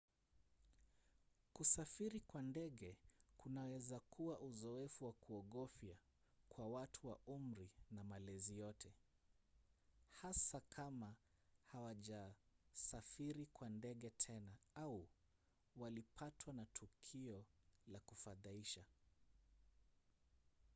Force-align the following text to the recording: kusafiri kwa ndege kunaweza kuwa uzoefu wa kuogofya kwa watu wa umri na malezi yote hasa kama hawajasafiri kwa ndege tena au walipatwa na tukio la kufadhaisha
kusafiri 1.53 2.19
kwa 2.19 2.41
ndege 2.41 2.97
kunaweza 3.37 3.99
kuwa 3.99 4.39
uzoefu 4.39 5.05
wa 5.05 5.13
kuogofya 5.13 5.95
kwa 6.49 6.67
watu 6.67 7.07
wa 7.07 7.17
umri 7.27 7.69
na 7.91 8.03
malezi 8.03 8.57
yote 8.59 8.93
hasa 10.09 10.59
kama 10.59 11.15
hawajasafiri 11.63 13.45
kwa 13.45 13.69
ndege 13.69 14.09
tena 14.09 14.55
au 14.75 15.07
walipatwa 15.77 16.53
na 16.53 16.65
tukio 16.65 17.45
la 17.87 17.99
kufadhaisha 17.99 18.83